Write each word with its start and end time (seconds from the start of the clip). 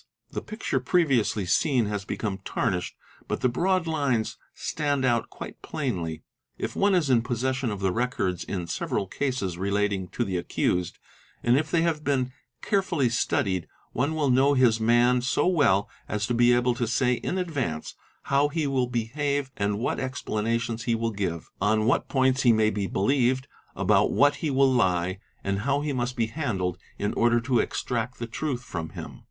The 0.31 0.41
picture 0.41 0.77
e 0.79 1.01
eviously 1.03 1.47
seen 1.47 1.85
has 1.85 2.05
become 2.05 2.39
tarnished, 2.39 2.95
but 3.27 3.41
the 3.41 3.49
broad 3.49 3.85
lines 3.85 4.35
stand 4.55 5.05
out 5.05 5.29
quite 5.29 5.61
p 5.61 5.77
jlainly. 5.77 6.23
If 6.57 6.75
one 6.75 6.95
is 6.95 7.11
in 7.11 7.21
possession 7.21 7.69
of 7.69 7.81
the 7.81 7.91
records 7.91 8.43
in 8.43 8.65
several 8.65 9.05
cases 9.05 9.59
relating 9.59 10.07
to 10.07 10.23
"the 10.25 10.37
accused, 10.37 10.97
and 11.43 11.55
if 11.55 11.69
they 11.69 11.83
have 11.83 12.03
been 12.03 12.31
carefully 12.63 13.09
studied, 13.09 13.67
one 13.91 14.15
will 14.15 14.31
know 14.31 14.55
his 14.55 14.79
man 14.79 15.21
so 15.21 15.45
well 15.45 15.87
as 16.09 16.25
to 16.25 16.33
be 16.33 16.51
able 16.51 16.73
to 16.73 16.87
say 16.87 17.13
in 17.13 17.37
advance 17.37 17.93
how 18.23 18.47
he 18.47 18.65
will 18.65 18.87
behave 18.87 19.51
and 19.55 19.77
what 19.77 19.99
Ber 19.99 20.07
etiations 20.09 20.85
he 20.85 20.95
will 20.95 21.11
give, 21.11 21.47
on 21.61 21.85
what 21.85 22.09
points 22.09 22.41
he 22.41 22.51
may 22.51 22.71
be 22.71 22.87
believed, 22.87 23.47
about 23.75 24.11
what 24.11 24.37
he 24.37 24.49
will 24.49 24.71
lie, 24.73 25.19
and 25.43 25.59
how 25.59 25.81
he 25.81 25.93
must 25.93 26.15
be 26.15 26.25
handled 26.25 26.79
in 26.97 27.13
order 27.13 27.39
to 27.41 27.59
extract 27.59 28.17
the 28.17 28.25
truth 28.25 28.63
from 28.63 28.89
him. 28.89 29.19